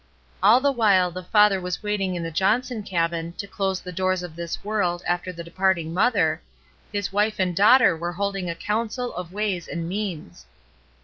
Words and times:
All 0.41 0.59
the 0.59 0.71
while 0.71 1.11
the 1.11 1.21
father 1.21 1.61
was 1.61 1.83
waiting 1.83 2.15
in 2.15 2.23
the 2.23 2.31
Johnson 2.31 2.81
cabin 2.81 3.33
to 3.33 3.45
close 3.45 3.79
the 3.81 3.91
doors 3.91 4.23
of 4.23 4.35
this 4.35 4.63
world 4.63 5.03
after 5.07 5.31
the 5.31 5.43
departing 5.43 5.93
mSther, 5.93 6.39
his 6.91 7.13
wife 7.13 7.37
and 7.37 7.55
daughter 7.55 7.95
were 7.95 8.13
holding 8.13 8.49
a 8.49 8.55
council 8.55 9.13
of 9.13 9.31
ways 9.31 9.67
and 9.67 9.87
means. 9.87 10.47